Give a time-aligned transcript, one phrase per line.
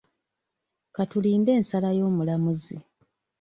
[0.95, 2.77] Ka tulinde ensala y'omulamuzi.